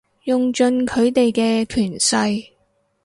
[0.23, 2.43] 用盡佢哋嘅權勢